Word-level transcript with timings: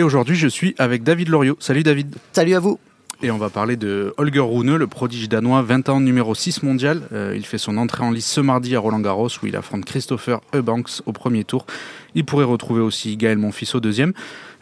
Et 0.00 0.02
aujourd'hui, 0.02 0.34
je 0.34 0.48
suis 0.48 0.74
avec 0.78 1.02
David 1.02 1.28
Loriot. 1.28 1.58
Salut 1.60 1.82
David. 1.82 2.16
Salut 2.32 2.54
à 2.54 2.58
vous. 2.58 2.78
Et 3.22 3.30
on 3.30 3.36
va 3.36 3.50
parler 3.50 3.76
de 3.76 4.14
Holger 4.16 4.40
Rune, 4.40 4.76
le 4.76 4.86
prodige 4.86 5.28
danois, 5.28 5.60
20 5.60 5.90
ans, 5.90 6.00
numéro 6.00 6.34
6 6.34 6.62
mondial. 6.62 7.02
Euh, 7.12 7.34
il 7.36 7.44
fait 7.44 7.58
son 7.58 7.76
entrée 7.76 8.02
en 8.02 8.10
lice 8.10 8.26
ce 8.26 8.40
mardi 8.40 8.74
à 8.74 8.80
Roland 8.80 9.00
Garros 9.00 9.28
où 9.42 9.46
il 9.46 9.56
affronte 9.56 9.84
Christopher 9.84 10.40
Eubanks 10.54 11.02
au 11.04 11.12
premier 11.12 11.44
tour. 11.44 11.66
Il 12.14 12.24
pourrait 12.24 12.46
retrouver 12.46 12.80
aussi 12.80 13.18
Gaël 13.18 13.36
Monfils 13.36 13.74
au 13.74 13.80
deuxième. 13.80 14.14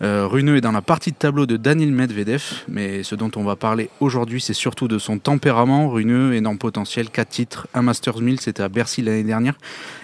Euh, 0.03 0.27
Runeux 0.27 0.57
est 0.57 0.61
dans 0.61 0.73
la 0.73 0.83
partie 0.83 1.13
de 1.13 1.17
tableau 1.17 1.47
de 1.47 1.57
Daniel 1.57 1.93
Medvedev, 1.93 2.65
mais 2.67 3.05
ce 3.05 3.15
dont 3.15 3.31
on 3.37 3.45
va 3.45 3.55
parler 3.55 3.91
aujourd'hui, 4.01 4.41
c'est 4.41 4.55
surtout 4.55 4.89
de 4.89 4.99
son 4.99 5.21
tempérament. 5.21 5.89
Runeux, 5.89 6.35
énorme 6.35 6.59
potentiel, 6.59 7.11
4 7.11 7.29
titres, 7.29 7.69
un 7.75 7.83
Masters 7.83 8.19
1000, 8.19 8.41
c'était 8.41 8.65
à 8.65 8.69
Bercy 8.69 9.03
l'année 9.03 9.23
dernière, 9.23 9.55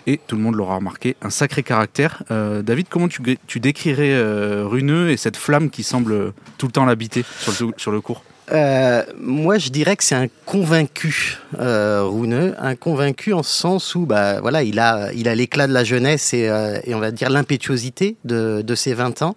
et 0.07 0.21
tout 0.29 0.37
le 0.37 0.43
monde 0.43 0.55
l'aura 0.55 0.77
remarqué, 0.77 1.17
un 1.23 1.31
sacré 1.31 1.65
caractère. 1.65 2.23
Euh, 2.31 2.63
David, 2.63 2.87
comment 2.89 3.09
tu, 3.09 3.61
décrirais 3.61 4.63
Runeux 4.63 5.11
et 5.11 5.17
cette 5.17 5.37
flamme 5.37 5.71
qui 5.71 5.83
semble 5.83 6.33
tout 6.57 6.67
le 6.67 6.73
temps 6.73 6.85
l'habiter 6.85 7.25
sur 7.41 7.67
le, 7.67 7.73
sur 7.77 7.91
le 7.91 8.01
cours 8.01 8.23
euh, 8.53 9.03
moi, 9.19 9.59
je 9.59 9.71
dirais 9.71 9.97
que 9.97 10.05
c'est 10.05 10.15
un 10.15 10.29
convaincu, 10.45 11.39
euh, 11.59 12.05
Rouneux, 12.05 12.55
un 12.59 12.77
convaincu 12.77 13.33
en 13.33 13.43
ce 13.43 13.53
sens 13.53 13.95
où, 13.95 14.05
bah, 14.05 14.41
voilà, 14.41 14.63
il 14.63 14.79
a, 14.79 15.13
il 15.15 15.29
a 15.29 15.35
l'éclat 15.35 15.67
de 15.67 15.73
la 15.73 15.85
jeunesse 15.85 16.35
et, 16.35 16.49
euh, 16.49 16.79
et 16.85 16.95
on 16.95 17.01
va 17.01 17.11
dire 17.11 17.31
l'impétuosité 17.31 18.17
de, 18.25 18.63
de 18.63 18.75
ses 18.75 18.93
20 18.93 19.23
ans 19.23 19.37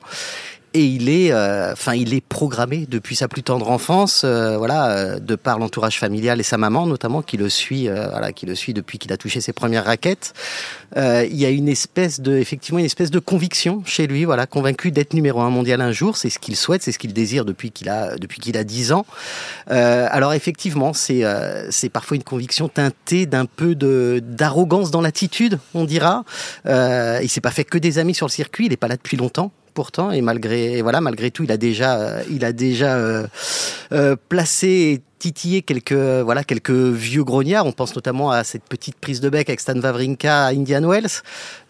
et 0.78 0.86
il 0.86 1.10
est, 1.10 1.32
euh, 1.32 1.72
enfin, 1.72 1.96
il 1.96 2.14
est 2.14 2.22
programmé 2.22 2.86
depuis 2.88 3.16
sa 3.16 3.28
plus 3.28 3.42
tendre 3.42 3.72
enfance, 3.72 4.22
euh, 4.24 4.58
voilà, 4.60 4.92
euh, 4.92 5.20
de 5.20 5.36
par 5.36 5.58
l'entourage 5.58 5.98
familial 5.98 6.40
et 6.40 6.44
sa 6.44 6.60
maman 6.60 6.86
notamment 6.86 7.24
qui 7.24 7.36
le 7.36 7.50
suit, 7.50 7.88
voilà, 7.88 8.32
qui 8.32 8.46
le 8.46 8.54
suit 8.54 8.74
depuis 8.74 9.00
qu'il 9.00 9.12
a 9.12 9.18
touché 9.18 9.42
ses 9.42 9.54
premières 9.54 9.86
raquettes. 9.86 10.34
il 10.96 11.36
y 11.36 11.46
a 11.46 11.50
une 11.50 11.68
espèce 11.68 12.20
de, 12.20 12.38
effectivement, 12.38 12.78
une 12.78 12.86
espèce 12.86 13.10
de 13.10 13.18
conviction 13.18 13.82
chez 13.86 14.06
lui, 14.06 14.26
voilà, 14.26 14.46
convaincu 14.46 14.92
d'être 14.92 15.14
numéro 15.14 15.42
un 15.42 15.50
mondial 15.50 15.82
un 15.82 15.92
jour. 15.92 16.16
C'est 16.16 16.30
ce 16.30 16.38
qu'il 16.38 16.56
souhaite, 16.56 16.84
c'est 16.84 16.92
ce 16.92 17.00
qu'il 17.00 17.14
désire 17.14 17.44
depuis 17.44 17.72
qu'il 17.72 17.90
a, 17.90 18.16
depuis 18.16 18.40
qu'il 18.40 18.56
a 18.56 18.64
10 18.64 18.92
ans. 18.92 19.06
alors 19.68 20.34
effectivement, 20.34 20.94
c'est, 20.94 21.24
c'est 21.72 21.90
parfois 21.90 22.18
une 22.18 22.24
conviction 22.24 22.70
teintée 22.70 23.26
d'un 23.26 23.46
peu 23.46 23.74
de 23.74 24.22
d'arrogance 24.24 24.92
dans 24.92 25.02
l'attitude, 25.02 25.60
on 25.74 25.86
dira. 25.86 26.24
il 26.66 27.30
s'est 27.30 27.42
pas 27.42 27.52
fait 27.52 27.64
que 27.64 27.80
des 27.80 27.98
amis 27.98 28.14
sur 28.14 28.28
le 28.28 28.32
circuit, 28.32 28.68
il 28.68 28.74
est 28.74 28.78
pas 28.78 28.88
là 28.88 28.96
depuis 28.96 29.18
longtemps 29.18 29.52
pourtant 29.78 30.10
et 30.10 30.22
malgré 30.22 30.82
voilà 30.82 31.02
malgré 31.02 31.30
tout 31.30 31.44
il 31.44 31.52
a 31.52 31.58
déjà 31.58 32.24
il 32.32 32.44
a 32.46 32.52
déjà 32.52 32.96
euh, 32.96 33.28
euh, 33.92 34.16
placé 34.28 35.04
titiller 35.20 35.62
quelques 35.62 35.92
voilà 35.94 36.44
quelques 36.44 36.72
vieux 36.72 37.24
grognards. 37.24 37.66
On 37.66 37.72
pense 37.72 37.96
notamment 37.96 38.32
à 38.32 38.44
cette 38.44 38.64
petite 38.64 38.96
prise 38.96 39.20
de 39.22 39.30
bec 39.30 39.50
avec 39.50 39.60
Stan 39.60 39.80
Wawrinka 39.80 40.46
à 40.46 40.50
Indian 40.50 40.88
Wells. 40.88 41.22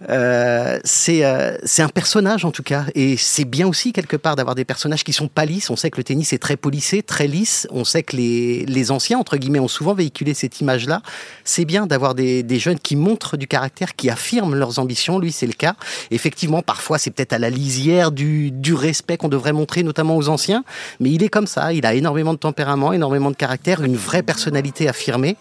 Euh, 0.09 0.79
c'est 0.83 1.23
euh, 1.25 1.57
c'est 1.63 1.81
un 1.81 1.89
personnage 1.89 2.45
en 2.45 2.51
tout 2.51 2.63
cas, 2.63 2.85
et 2.95 3.17
c'est 3.17 3.45
bien 3.45 3.67
aussi 3.67 3.93
quelque 3.93 4.17
part 4.17 4.35
d'avoir 4.35 4.55
des 4.55 4.65
personnages 4.65 5.03
qui 5.03 5.13
sont 5.13 5.27
pas 5.27 5.45
lisses. 5.45 5.69
On 5.69 5.75
sait 5.75 5.89
que 5.89 5.97
le 5.97 6.03
tennis 6.03 6.33
est 6.33 6.37
très 6.37 6.57
polissé, 6.57 7.03
très 7.03 7.27
lisse. 7.27 7.67
On 7.71 7.83
sait 7.83 8.03
que 8.03 8.15
les 8.15 8.65
les 8.65 8.91
anciens 8.91 9.17
entre 9.17 9.37
guillemets 9.37 9.59
ont 9.59 9.67
souvent 9.67 9.93
véhiculé 9.93 10.33
cette 10.33 10.59
image-là. 10.59 11.01
C'est 11.43 11.65
bien 11.65 11.87
d'avoir 11.87 12.15
des, 12.15 12.43
des 12.43 12.59
jeunes 12.59 12.79
qui 12.79 12.95
montrent 12.95 13.37
du 13.37 13.47
caractère, 13.47 13.95
qui 13.95 14.09
affirment 14.09 14.55
leurs 14.55 14.79
ambitions. 14.79 15.19
Lui, 15.19 15.31
c'est 15.31 15.47
le 15.47 15.53
cas. 15.53 15.75
Effectivement, 16.11 16.61
parfois 16.61 16.97
c'est 16.97 17.11
peut-être 17.11 17.33
à 17.33 17.39
la 17.39 17.49
lisière 17.49 18.11
du 18.11 18.51
du 18.51 18.73
respect 18.73 19.17
qu'on 19.17 19.29
devrait 19.29 19.53
montrer, 19.53 19.83
notamment 19.83 20.17
aux 20.17 20.29
anciens. 20.29 20.63
Mais 20.99 21.11
il 21.11 21.23
est 21.23 21.29
comme 21.29 21.47
ça. 21.47 21.73
Il 21.73 21.85
a 21.85 21.93
énormément 21.93 22.33
de 22.33 22.39
tempérament, 22.39 22.93
énormément 22.93 23.31
de 23.31 23.36
caractère, 23.37 23.83
une 23.83 23.95
vraie 23.95 24.23
personnalité 24.23 24.87
affirmée. 24.87 25.37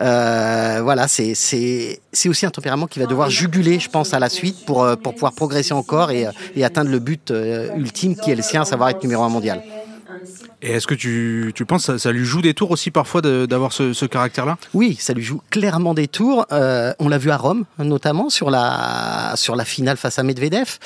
Euh, 0.00 0.80
voilà, 0.82 1.08
c'est 1.08 2.00
aussi 2.26 2.46
un 2.46 2.50
tempérament 2.50 2.86
qui 2.86 2.98
va 3.00 3.06
devoir 3.06 3.30
juguler, 3.30 3.78
je 3.80 3.88
pense, 3.88 4.14
à 4.14 4.18
la 4.18 4.28
suite 4.28 4.64
pour, 4.64 4.84
euh, 4.84 4.96
pour 4.96 5.14
pouvoir 5.14 5.32
progresser 5.32 5.72
encore 5.72 6.10
et, 6.10 6.26
et 6.54 6.64
atteindre 6.64 6.90
le 6.90 6.98
but 6.98 7.30
euh, 7.30 7.74
ultime 7.76 8.14
qui 8.14 8.30
est 8.30 8.36
le 8.36 8.42
sien, 8.42 8.62
à 8.62 8.64
savoir 8.64 8.90
être 8.90 9.02
numéro 9.02 9.22
un 9.22 9.28
mondial. 9.28 9.62
Et 10.60 10.72
est-ce 10.72 10.88
que 10.88 10.94
tu, 10.94 11.52
tu 11.54 11.64
penses 11.64 11.86
que 11.86 11.98
ça, 11.98 12.10
lui 12.10 12.24
joue 12.24 12.42
des 12.42 12.52
tours 12.52 12.72
aussi 12.72 12.90
parfois 12.90 13.20
d'avoir 13.22 13.72
ce, 13.72 13.92
ce 13.92 14.06
caractère-là? 14.06 14.58
Oui, 14.74 14.96
ça 14.98 15.12
lui 15.12 15.22
joue 15.22 15.40
clairement 15.50 15.94
des 15.94 16.08
tours. 16.08 16.46
Euh, 16.50 16.92
on 16.98 17.08
l'a 17.08 17.18
vu 17.18 17.30
à 17.30 17.36
Rome, 17.36 17.64
notamment 17.78 18.28
sur 18.28 18.50
la, 18.50 19.34
sur 19.36 19.54
la 19.54 19.64
finale 19.64 19.96
face 19.96 20.18
à 20.18 20.24
Medvedev. 20.24 20.78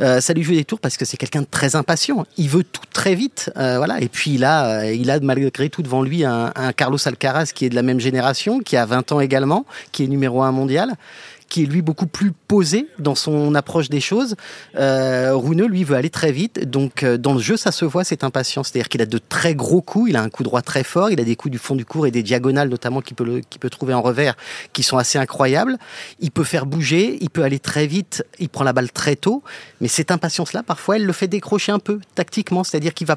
Euh, 0.00 0.20
ça 0.20 0.34
lui 0.34 0.42
joue 0.42 0.52
des 0.52 0.64
tours 0.64 0.80
parce 0.80 0.96
que 0.96 1.04
c'est 1.04 1.16
quelqu'un 1.16 1.40
de 1.40 1.46
très 1.50 1.76
impatient. 1.76 2.26
Il 2.36 2.48
veut 2.48 2.64
tout 2.64 2.82
très 2.92 3.14
vite, 3.14 3.50
euh, 3.56 3.78
voilà. 3.78 4.00
Et 4.00 4.08
puis 4.08 4.32
il 4.32 4.44
a, 4.44 4.80
euh, 4.80 4.92
il 4.92 5.10
a 5.10 5.20
malgré 5.20 5.70
tout 5.70 5.82
devant 5.82 6.02
lui 6.02 6.24
un, 6.24 6.52
un 6.54 6.72
Carlos 6.72 6.98
Alcaraz 7.06 7.52
qui 7.54 7.64
est 7.64 7.70
de 7.70 7.74
la 7.74 7.82
même 7.82 8.00
génération, 8.00 8.58
qui 8.58 8.76
a 8.76 8.84
20 8.84 9.12
ans 9.12 9.20
également, 9.20 9.64
qui 9.92 10.04
est 10.04 10.08
numéro 10.08 10.42
un 10.42 10.52
mondial 10.52 10.94
qui 11.48 11.62
est 11.62 11.66
lui 11.66 11.82
beaucoup 11.82 12.06
plus 12.06 12.32
posé 12.32 12.88
dans 12.98 13.14
son 13.14 13.54
approche 13.54 13.88
des 13.88 14.00
choses. 14.00 14.34
Euh, 14.76 15.38
lui, 15.54 15.84
veut 15.84 15.96
aller 15.96 16.10
très 16.10 16.32
vite. 16.32 16.68
Donc, 16.68 17.02
euh, 17.02 17.16
dans 17.16 17.34
le 17.34 17.40
jeu, 17.40 17.56
ça 17.56 17.72
se 17.72 17.84
voit, 17.84 18.04
cette 18.04 18.24
impatience. 18.24 18.68
C'est-à-dire 18.68 18.88
qu'il 18.88 19.00
a 19.02 19.06
de 19.06 19.18
très 19.18 19.54
gros 19.54 19.80
coups, 19.80 20.10
il 20.10 20.16
a 20.16 20.22
un 20.22 20.28
coup 20.30 20.42
droit 20.42 20.62
très 20.62 20.84
fort, 20.84 21.10
il 21.10 21.20
a 21.20 21.24
des 21.24 21.36
coups 21.36 21.52
du 21.52 21.58
fond 21.58 21.74
du 21.74 21.84
cours 21.84 22.06
et 22.06 22.10
des 22.10 22.22
diagonales, 22.22 22.68
notamment, 22.68 23.00
qu'il 23.00 23.16
peut, 23.16 23.40
peut 23.60 23.70
trouver 23.70 23.94
en 23.94 24.02
revers, 24.02 24.36
qui 24.72 24.82
sont 24.82 24.98
assez 24.98 25.18
incroyables. 25.18 25.78
Il 26.20 26.30
peut 26.30 26.44
faire 26.44 26.66
bouger, 26.66 27.18
il 27.20 27.30
peut 27.30 27.42
aller 27.42 27.58
très 27.58 27.86
vite, 27.86 28.24
il 28.38 28.48
prend 28.48 28.64
la 28.64 28.72
balle 28.72 28.90
très 28.90 29.16
tôt. 29.16 29.42
Mais 29.80 29.88
cette 29.88 30.10
impatience-là, 30.10 30.62
parfois, 30.62 30.96
elle 30.96 31.06
le 31.06 31.12
fait 31.12 31.28
décrocher 31.28 31.72
un 31.72 31.78
peu, 31.78 32.00
tactiquement. 32.14 32.64
C'est-à-dire 32.64 32.94
qu'il 32.94 33.06
va 33.06 33.16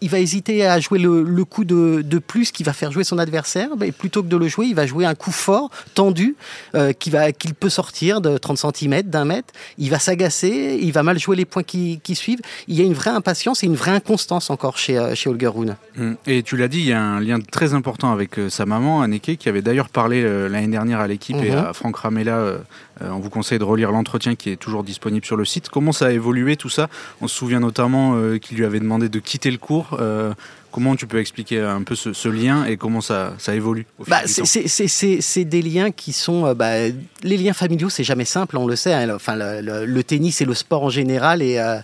il 0.00 0.08
va 0.08 0.20
hésiter 0.20 0.66
à 0.66 0.78
jouer 0.80 0.98
le, 0.98 1.22
le 1.22 1.44
coup 1.44 1.64
de, 1.64 2.02
de, 2.02 2.18
plus 2.18 2.52
qui 2.52 2.62
va 2.62 2.72
faire 2.72 2.92
jouer 2.92 3.04
son 3.04 3.18
adversaire. 3.18 3.70
Mais 3.78 3.92
plutôt 3.92 4.22
que 4.22 4.28
de 4.28 4.36
le 4.36 4.48
jouer, 4.48 4.66
il 4.66 4.74
va 4.74 4.86
jouer 4.86 5.04
un 5.04 5.14
coup 5.14 5.32
fort, 5.32 5.70
tendu, 5.94 6.36
euh, 6.74 6.92
qu'il 6.92 7.54
peut 7.54 7.68
sortir 7.68 8.20
de 8.20 8.38
30 8.38 8.58
cm, 8.76 9.02
d'un 9.02 9.24
mètre. 9.24 9.52
Il 9.76 9.90
va 9.90 9.98
s'agacer, 9.98 10.78
il 10.80 10.92
va 10.92 11.02
mal 11.02 11.18
jouer 11.18 11.36
les 11.36 11.44
points 11.44 11.62
qui, 11.62 12.00
qui, 12.02 12.14
suivent. 12.14 12.40
Il 12.68 12.76
y 12.76 12.80
a 12.80 12.84
une 12.84 12.94
vraie 12.94 13.10
impatience 13.10 13.62
et 13.62 13.66
une 13.66 13.76
vraie 13.76 13.90
inconstance 13.90 14.50
encore 14.50 14.78
chez, 14.78 14.98
euh, 14.98 15.14
chez 15.14 15.30
Holger 15.30 15.48
Rune. 15.48 15.76
Hum. 15.98 16.16
Et 16.26 16.42
tu 16.42 16.56
l'as 16.56 16.68
dit, 16.68 16.78
il 16.78 16.86
y 16.86 16.92
a 16.92 17.02
un 17.02 17.20
lien 17.20 17.40
très 17.40 17.74
important 17.74 18.12
avec 18.12 18.38
euh, 18.38 18.48
sa 18.48 18.66
maman, 18.66 19.02
Anneke, 19.02 19.36
qui 19.38 19.48
avait 19.48 19.62
d'ailleurs 19.62 19.88
parlé 19.88 20.22
l'année 20.48 20.68
dernière 20.68 21.00
à 21.00 21.06
l'équipe 21.06 21.36
et 21.36 21.50
à 21.50 21.72
Franck 21.72 21.96
Ramella. 21.96 22.58
On 23.00 23.20
vous 23.20 23.30
conseille 23.30 23.58
de 23.58 23.64
relire 23.64 23.92
l'entretien 23.92 24.34
qui 24.34 24.50
est 24.50 24.56
toujours 24.56 24.82
disponible 24.82 25.24
sur 25.24 25.36
le 25.36 25.44
site. 25.44 25.68
Comment 25.68 25.92
ça 25.92 26.06
a 26.06 26.10
évolué 26.10 26.56
tout 26.56 26.68
ça? 26.68 26.88
On 27.20 27.28
se 27.28 27.34
souvient 27.34 27.60
notamment 27.60 28.16
qu'il 28.38 28.56
lui 28.58 28.64
avait 28.64 28.80
demandé 28.80 29.08
de 29.08 29.18
quitter 29.20 29.50
le 29.50 29.58
cours 29.58 29.87
euh, 29.92 30.34
Comment 30.70 30.96
tu 30.96 31.06
peux 31.06 31.18
expliquer 31.18 31.60
un 31.60 31.82
peu 31.82 31.94
ce, 31.94 32.12
ce 32.12 32.28
lien 32.28 32.64
et 32.64 32.76
comment 32.76 33.00
ça, 33.00 33.34
ça 33.38 33.54
évolue 33.54 33.86
bah, 34.06 34.20
C'est 34.26 35.44
des 35.44 35.62
liens 35.62 35.90
qui 35.90 36.12
sont... 36.12 36.54
Bah, 36.54 36.88
les 37.22 37.36
liens 37.36 37.52
familiaux, 37.52 37.88
c'est 37.88 38.04
jamais 38.04 38.24
simple, 38.24 38.56
on 38.56 38.66
le 38.66 38.76
sait. 38.76 38.92
Hein, 38.92 39.14
enfin, 39.14 39.34
le, 39.36 39.60
le, 39.60 39.84
le, 39.84 40.04
tennis 40.04 40.40
et 40.40 40.44
le 40.44 40.54
sport 40.54 40.84
en 40.84 40.90
général 40.90 41.42
est, 41.42 41.58
euh, 41.58 41.78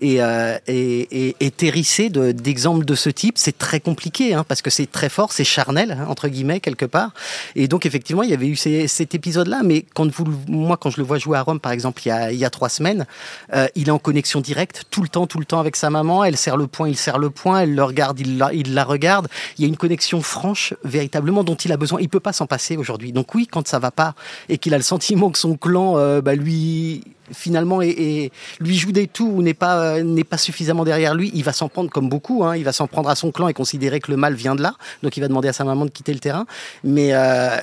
est, 0.00 0.20
euh, 0.20 0.58
est, 0.66 1.08
est, 1.12 1.36
est 1.40 1.62
hérissé 1.62 2.08
d'exemples 2.08 2.84
de, 2.84 2.92
de, 2.92 2.94
ce 2.94 3.10
type. 3.10 3.34
C'est 3.38 3.56
très 3.56 3.80
compliqué 3.80 4.34
hein, 4.34 4.44
parce 4.46 4.62
que 4.62 4.70
c'est 4.70 4.90
très 4.90 5.08
fort, 5.08 5.32
c'est 5.32 5.44
charnel, 5.44 5.92
hein, 5.92 6.06
entre 6.08 6.28
guillemets, 6.28 6.60
quelque 6.60 6.84
part. 6.84 7.12
Et 7.54 7.68
donc, 7.68 7.86
effectivement, 7.86 8.22
il 8.22 8.30
y 8.30 8.34
avait 8.34 8.48
eu 8.48 8.56
ces, 8.56 8.88
cet 8.88 9.14
épisode-là. 9.14 9.60
Mais 9.64 9.84
quand 9.94 10.10
vous, 10.10 10.24
moi, 10.48 10.76
quand 10.76 10.90
je 10.90 10.98
le 10.98 11.04
vois 11.04 11.18
jouer 11.18 11.36
à 11.36 11.42
Rome, 11.42 11.60
par 11.60 11.72
exemple, 11.72 12.02
il 12.04 12.08
y 12.08 12.12
a, 12.12 12.32
il 12.32 12.38
y 12.38 12.44
a 12.44 12.50
trois 12.50 12.68
semaines, 12.68 13.06
euh, 13.54 13.68
il 13.74 13.88
est 13.88 13.92
en 13.92 13.98
connexion 13.98 14.40
directe 14.40 14.84
tout 14.90 15.02
le 15.02 15.08
temps, 15.08 15.26
tout 15.26 15.38
le 15.38 15.44
temps 15.44 15.60
avec 15.60 15.76
sa 15.76 15.90
maman. 15.90 16.24
Elle 16.24 16.36
serre 16.36 16.56
le 16.56 16.66
point, 16.66 16.88
il 16.88 16.96
serre 16.96 17.18
le 17.18 17.30
point, 17.30 17.60
elle 17.60 17.74
le 17.74 17.84
regarde, 17.84 18.18
il 18.20 18.27
il 18.52 18.74
la, 18.74 18.84
regarde. 18.84 19.28
Il 19.56 19.62
y 19.62 19.64
a 19.64 19.68
une 19.68 19.76
connexion 19.76 20.20
franche, 20.22 20.74
véritablement, 20.84 21.44
dont 21.44 21.54
il 21.54 21.72
a 21.72 21.76
besoin. 21.76 22.00
Il 22.00 22.08
peut 22.08 22.20
pas 22.20 22.32
s'en 22.32 22.46
passer 22.46 22.76
aujourd'hui. 22.76 23.12
Donc 23.12 23.34
oui, 23.34 23.46
quand 23.46 23.66
ça 23.66 23.78
va 23.78 23.90
pas 23.90 24.14
et 24.48 24.58
qu'il 24.58 24.74
a 24.74 24.76
le 24.76 24.82
sentiment 24.82 25.30
que 25.30 25.38
son 25.38 25.56
clan, 25.56 25.98
euh, 25.98 26.20
bah, 26.20 26.34
lui 26.34 27.02
finalement 27.30 27.82
et, 27.82 27.88
et, 27.88 28.32
lui 28.58 28.78
joue 28.78 28.92
des 28.92 29.06
tours 29.06 29.34
ou 29.34 29.42
n'est 29.42 29.52
pas 29.52 29.78
euh, 29.78 30.02
n'est 30.02 30.24
pas 30.24 30.38
suffisamment 30.38 30.84
derrière 30.84 31.14
lui, 31.14 31.30
il 31.34 31.44
va 31.44 31.52
s'en 31.52 31.68
prendre 31.68 31.90
comme 31.90 32.08
beaucoup. 32.08 32.44
Hein, 32.44 32.56
il 32.56 32.64
va 32.64 32.72
s'en 32.72 32.86
prendre 32.86 33.10
à 33.10 33.14
son 33.14 33.32
clan 33.32 33.48
et 33.48 33.54
considérer 33.54 34.00
que 34.00 34.10
le 34.10 34.16
mal 34.16 34.34
vient 34.34 34.54
de 34.54 34.62
là. 34.62 34.74
Donc 35.02 35.16
il 35.16 35.20
va 35.20 35.28
demander 35.28 35.48
à 35.48 35.52
sa 35.52 35.64
maman 35.64 35.84
de 35.84 35.90
quitter 35.90 36.12
le 36.12 36.20
terrain. 36.20 36.46
Mais 36.84 37.12
euh, 37.12 37.56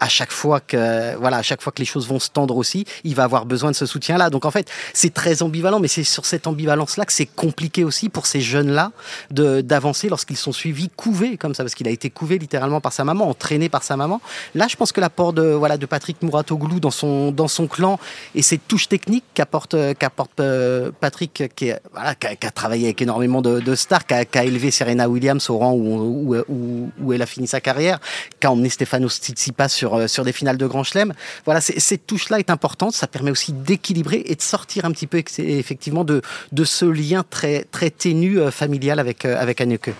à 0.00 0.08
chaque 0.08 0.32
fois 0.32 0.60
que 0.60 1.14
voilà, 1.16 1.36
à 1.36 1.42
chaque 1.42 1.62
fois 1.62 1.72
que 1.72 1.78
les 1.78 1.84
choses 1.84 2.08
vont 2.08 2.18
se 2.18 2.30
tendre 2.30 2.56
aussi, 2.56 2.84
il 3.04 3.14
va 3.14 3.24
avoir 3.24 3.46
besoin 3.46 3.70
de 3.70 3.76
ce 3.76 3.86
soutien-là. 3.86 4.30
Donc 4.30 4.44
en 4.44 4.50
fait, 4.50 4.68
c'est 4.94 5.12
très 5.12 5.42
ambivalent, 5.42 5.78
mais 5.78 5.88
c'est 5.88 6.04
sur 6.04 6.26
cette 6.26 6.46
ambivalence-là 6.46 7.04
que 7.04 7.12
c'est 7.12 7.26
compliqué 7.26 7.84
aussi 7.84 8.08
pour 8.08 8.26
ces 8.26 8.40
jeunes-là 8.40 8.92
de 9.30 9.60
d'avancer 9.60 10.08
lorsqu'ils 10.08 10.36
sont 10.36 10.52
suivis, 10.52 10.88
couvés 10.88 11.36
comme 11.36 11.54
ça, 11.54 11.62
parce 11.62 11.74
qu'il 11.74 11.86
a 11.86 11.90
été 11.90 12.10
couvé 12.10 12.38
littéralement 12.38 12.80
par 12.80 12.92
sa 12.92 13.04
maman, 13.04 13.28
entraîné 13.28 13.68
par 13.68 13.82
sa 13.82 13.96
maman. 13.96 14.20
Là, 14.54 14.66
je 14.68 14.76
pense 14.76 14.92
que 14.92 15.00
l'apport 15.00 15.32
de 15.32 15.42
voilà 15.42 15.76
de 15.76 15.86
Patrick 15.86 16.22
Mouratoglou 16.22 16.80
dans 16.80 16.90
son 16.90 17.30
dans 17.30 17.48
son 17.48 17.66
clan 17.66 17.98
et 18.34 18.42
cette 18.42 18.66
touche 18.66 18.88
technique 18.88 19.24
qu'apporte 19.34 19.76
qu'apporte 19.98 20.40
euh, 20.40 20.90
Patrick, 21.00 21.44
qui, 21.54 21.68
est, 21.68 21.80
voilà, 21.92 22.14
qui, 22.14 22.26
a, 22.26 22.50
travaillé 22.50 22.86
avec 22.86 23.02
énormément 23.02 23.42
de, 23.42 23.74
stars, 23.74 24.06
qui 24.06 24.14
a, 24.14 24.44
élevé 24.44 24.70
Serena 24.70 25.08
Williams 25.08 25.48
au 25.50 25.58
rang 25.58 25.72
où, 25.72 26.34
où, 26.48 26.90
où, 27.00 27.12
elle 27.12 27.22
a 27.22 27.26
fini 27.26 27.46
sa 27.46 27.60
carrière, 27.60 27.98
qui 28.38 28.46
a 28.46 28.52
emmené 28.52 28.68
Stefano 28.68 29.08
Tsitsipas 29.08 29.68
sur 29.68 29.89
euh, 29.94 30.08
sur 30.08 30.24
des 30.24 30.32
finales 30.32 30.56
de 30.56 30.66
Grand 30.66 30.84
Chelem. 30.84 31.14
Voilà, 31.44 31.60
cette 31.60 32.06
touche-là 32.06 32.38
est 32.38 32.50
importante. 32.50 32.94
Ça 32.94 33.06
permet 33.06 33.30
aussi 33.30 33.52
d'équilibrer 33.52 34.22
et 34.26 34.34
de 34.34 34.42
sortir 34.42 34.84
un 34.84 34.92
petit 34.92 35.06
peu 35.06 35.22
effectivement 35.38 36.04
de 36.04 36.22
de 36.52 36.64
ce 36.64 36.84
lien 36.84 37.24
très 37.28 37.64
très 37.70 37.90
ténu 37.90 38.38
euh, 38.38 38.50
familial 38.50 38.98
avec 38.98 39.24
avec 39.24 39.60
Anneke. 39.60 39.90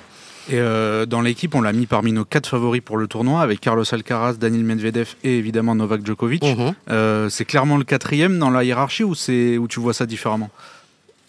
Et 0.48 0.58
euh, 0.58 1.06
dans 1.06 1.20
l'équipe, 1.20 1.54
on 1.54 1.60
l'a 1.60 1.72
mis 1.72 1.87
parmi 1.87 2.12
nos 2.12 2.25
quatre 2.25 2.48
favoris 2.48 2.81
pour 2.81 2.96
le 2.96 3.06
tournoi, 3.06 3.40
avec 3.40 3.60
Carlos 3.60 3.84
Alcaraz, 3.92 4.34
Daniel 4.34 4.64
Medvedev 4.64 5.14
et 5.22 5.38
évidemment 5.38 5.75
Novak 5.75 6.04
Djokovic. 6.04 6.42
Mhm. 6.42 6.50
Mmh. 6.50 6.75
Euh, 6.90 7.28
c'est 7.28 7.44
clairement 7.44 7.76
le 7.76 7.84
quatrième 7.84 8.38
dans 8.38 8.50
la 8.50 8.64
hiérarchie 8.64 9.04
ou, 9.04 9.12
où 9.12 9.69
tu 9.69 9.81
vois 9.81 9.94
ça 9.94 10.06
différemment? 10.06 10.50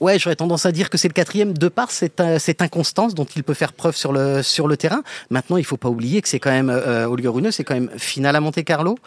Ouais, 0.01 0.17
j'aurais 0.17 0.35
tendance 0.35 0.65
à 0.65 0.71
dire 0.71 0.89
que 0.89 0.97
c'est 0.97 1.07
le 1.07 1.13
quatrième 1.13 1.55
de 1.55 1.67
par 1.67 1.91
cette, 1.91 2.19
inconstance 2.59 3.13
dont 3.13 3.27
il 3.35 3.43
peut 3.43 3.53
faire 3.53 3.71
preuve 3.71 3.95
sur 3.95 4.11
le, 4.11 4.75
terrain. 4.75 5.03
Maintenant, 5.29 5.57
il 5.57 5.63
faut 5.63 5.77
pas 5.77 5.89
oublier 5.89 6.23
que 6.23 6.27
c'est 6.27 6.39
quand 6.39 6.49
même, 6.49 6.71
euh, 6.71 7.05
Holger 7.05 7.51
c'est 7.51 7.63
quand 7.63 7.75
même 7.75 7.91
finale 7.97 8.35
à 8.35 8.41
Monte 8.41 8.63
Carlo, 8.63 8.97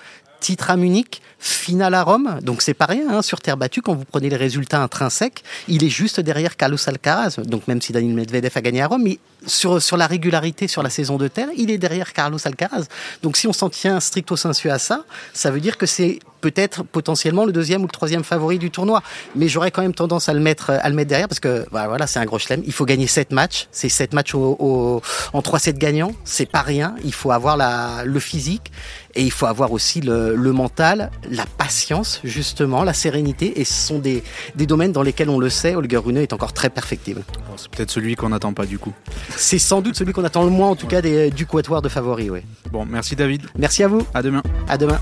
titre 0.44 0.70
à 0.70 0.76
Munich, 0.76 1.22
finale 1.38 1.94
à 1.94 2.02
Rome, 2.02 2.38
donc 2.42 2.60
c'est 2.60 2.74
pas 2.74 2.84
rien 2.84 3.08
hein, 3.08 3.22
sur 3.22 3.40
terre 3.40 3.56
battue 3.56 3.80
quand 3.80 3.94
vous 3.94 4.04
prenez 4.04 4.28
les 4.28 4.36
résultats 4.36 4.82
intrinsèques. 4.82 5.42
Il 5.68 5.82
est 5.82 5.88
juste 5.88 6.20
derrière 6.20 6.58
Carlos 6.58 6.76
Alcaraz, 6.86 7.36
donc 7.46 7.66
même 7.66 7.80
si 7.80 7.94
Daniel 7.94 8.14
Medvedev 8.14 8.52
a 8.54 8.60
gagné 8.60 8.82
à 8.82 8.88
Rome, 8.88 9.04
mais 9.04 9.18
sur, 9.46 9.80
sur 9.80 9.96
la 9.96 10.06
régularité 10.06 10.68
sur 10.68 10.82
la 10.82 10.90
saison 10.90 11.16
de 11.16 11.28
terre, 11.28 11.48
il 11.56 11.70
est 11.70 11.78
derrière 11.78 12.12
Carlos 12.12 12.38
Alcaraz. 12.44 12.84
Donc 13.22 13.38
si 13.38 13.46
on 13.46 13.54
s'en 13.54 13.70
tient 13.70 13.98
stricto 14.00 14.36
sensu 14.36 14.68
à 14.68 14.78
ça, 14.78 15.04
ça 15.32 15.50
veut 15.50 15.60
dire 15.60 15.78
que 15.78 15.86
c'est 15.86 16.18
peut-être 16.42 16.82
potentiellement 16.82 17.46
le 17.46 17.52
deuxième 17.52 17.80
ou 17.80 17.86
le 17.86 17.90
troisième 17.90 18.22
favori 18.22 18.58
du 18.58 18.70
tournoi. 18.70 19.02
Mais 19.34 19.48
j'aurais 19.48 19.70
quand 19.70 19.80
même 19.80 19.94
tendance 19.94 20.28
à 20.28 20.34
le 20.34 20.40
mettre, 20.40 20.70
à 20.70 20.88
le 20.90 20.94
mettre 20.94 21.08
derrière 21.08 21.26
parce 21.26 21.40
que 21.40 21.64
bah, 21.72 21.88
voilà, 21.88 22.06
c'est 22.06 22.18
un 22.18 22.26
gros 22.26 22.38
chelem. 22.38 22.62
Il 22.66 22.72
faut 22.74 22.84
gagner 22.84 23.06
sept 23.06 23.32
matchs. 23.32 23.66
C'est 23.72 23.88
sept 23.88 24.12
matchs 24.12 24.34
au, 24.34 24.54
au, 24.58 25.02
en 25.32 25.40
3-7 25.40 25.78
gagnants. 25.78 26.12
C'est 26.24 26.44
pas 26.44 26.60
rien. 26.60 26.96
Il 27.02 27.14
faut 27.14 27.30
avoir 27.30 27.56
la, 27.56 28.04
le 28.04 28.20
physique 28.20 28.70
et 29.16 29.22
il 29.22 29.30
faut 29.30 29.46
avoir 29.46 29.72
aussi 29.72 30.00
le, 30.00 30.34
le, 30.34 30.52
mental, 30.52 31.10
la 31.30 31.46
patience, 31.46 32.20
justement, 32.24 32.84
la 32.84 32.92
sérénité. 32.92 33.60
Et 33.60 33.64
ce 33.64 33.72
sont 33.72 33.98
des, 33.98 34.22
des 34.54 34.66
domaines 34.66 34.92
dans 34.92 35.02
lesquels 35.02 35.28
on 35.28 35.38
le 35.38 35.50
sait, 35.50 35.74
Holger 35.74 35.98
Rune 35.98 36.16
est 36.18 36.32
encore 36.32 36.52
très 36.52 36.70
perfectible. 36.70 37.22
Bon, 37.48 37.56
c'est 37.56 37.70
peut-être 37.70 37.90
celui 37.90 38.16
qu'on 38.16 38.30
n'attend 38.30 38.52
pas 38.52 38.66
du 38.66 38.78
coup. 38.78 38.92
C'est 39.36 39.58
sans 39.58 39.80
doute 39.80 39.96
celui 39.96 40.12
qu'on 40.12 40.24
attend 40.24 40.44
le 40.44 40.50
moins, 40.50 40.70
en 40.70 40.76
tout 40.76 40.86
cas, 40.86 41.00
des, 41.00 41.30
du 41.30 41.46
quatuor 41.46 41.82
de 41.82 41.88
favoris. 41.88 42.30
Oui. 42.30 42.40
Bon, 42.72 42.84
merci 42.84 43.16
David. 43.16 43.42
Merci 43.56 43.82
à 43.82 43.88
vous. 43.88 44.06
À 44.14 44.22
demain. 44.22 44.42
À 44.68 44.78
demain. 44.78 45.00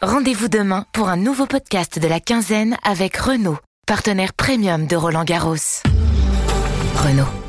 Rendez-vous 0.00 0.48
demain 0.48 0.84
pour 0.92 1.08
un 1.08 1.16
nouveau 1.16 1.46
podcast 1.46 1.98
de 1.98 2.06
la 2.06 2.20
quinzaine 2.20 2.76
avec 2.84 3.16
Renault, 3.16 3.58
partenaire 3.84 4.32
premium 4.32 4.86
de 4.86 4.94
Roland 4.94 5.24
Garros. 5.24 5.56
Renault. 6.94 7.47